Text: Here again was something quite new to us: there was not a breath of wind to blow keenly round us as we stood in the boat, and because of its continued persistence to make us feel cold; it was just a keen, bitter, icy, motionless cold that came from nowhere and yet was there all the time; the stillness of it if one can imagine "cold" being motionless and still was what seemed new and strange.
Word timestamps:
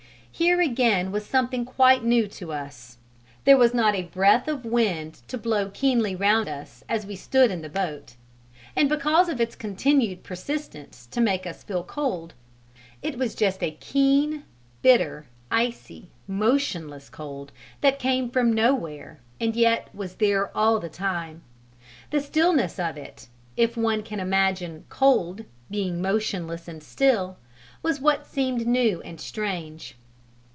Here 0.33 0.61
again 0.61 1.11
was 1.11 1.23
something 1.23 1.65
quite 1.65 2.03
new 2.03 2.27
to 2.29 2.51
us: 2.51 2.97
there 3.45 3.57
was 3.57 3.75
not 3.75 3.93
a 3.93 4.01
breath 4.03 4.47
of 4.47 4.65
wind 4.65 5.21
to 5.27 5.37
blow 5.37 5.69
keenly 5.69 6.15
round 6.15 6.49
us 6.49 6.83
as 6.89 7.05
we 7.05 7.15
stood 7.15 7.51
in 7.51 7.61
the 7.61 7.69
boat, 7.69 8.15
and 8.75 8.89
because 8.89 9.29
of 9.29 9.39
its 9.39 9.55
continued 9.55 10.23
persistence 10.23 11.05
to 11.11 11.21
make 11.21 11.45
us 11.45 11.61
feel 11.63 11.83
cold; 11.83 12.33
it 13.03 13.19
was 13.19 13.35
just 13.35 13.61
a 13.61 13.69
keen, 13.79 14.43
bitter, 14.81 15.27
icy, 15.51 16.09
motionless 16.27 17.07
cold 17.07 17.51
that 17.81 17.99
came 17.99 18.27
from 18.31 18.51
nowhere 18.51 19.19
and 19.39 19.55
yet 19.55 19.93
was 19.93 20.15
there 20.15 20.49
all 20.57 20.79
the 20.79 20.89
time; 20.89 21.43
the 22.09 22.21
stillness 22.21 22.79
of 22.79 22.97
it 22.97 23.27
if 23.55 23.77
one 23.77 24.01
can 24.01 24.19
imagine 24.19 24.85
"cold" 24.89 25.43
being 25.69 26.01
motionless 26.01 26.67
and 26.67 26.81
still 26.81 27.37
was 27.83 28.01
what 28.01 28.25
seemed 28.25 28.65
new 28.65 29.01
and 29.01 29.21
strange. 29.21 29.97